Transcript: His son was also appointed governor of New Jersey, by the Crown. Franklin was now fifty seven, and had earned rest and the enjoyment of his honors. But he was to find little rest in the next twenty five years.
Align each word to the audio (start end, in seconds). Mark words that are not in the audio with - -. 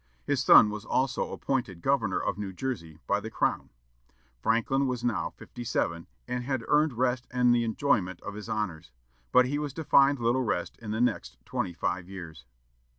His 0.25 0.41
son 0.43 0.71
was 0.71 0.83
also 0.83 1.31
appointed 1.31 1.83
governor 1.83 2.19
of 2.19 2.39
New 2.39 2.51
Jersey, 2.53 2.97
by 3.05 3.19
the 3.19 3.29
Crown. 3.29 3.69
Franklin 4.41 4.87
was 4.87 5.03
now 5.03 5.29
fifty 5.29 5.63
seven, 5.63 6.07
and 6.27 6.43
had 6.43 6.65
earned 6.67 6.93
rest 6.97 7.27
and 7.29 7.53
the 7.53 7.63
enjoyment 7.63 8.19
of 8.21 8.33
his 8.33 8.49
honors. 8.49 8.89
But 9.31 9.45
he 9.45 9.59
was 9.59 9.73
to 9.73 9.83
find 9.83 10.17
little 10.17 10.41
rest 10.41 10.75
in 10.79 10.89
the 10.89 11.01
next 11.01 11.37
twenty 11.45 11.73
five 11.73 12.09
years. 12.09 12.45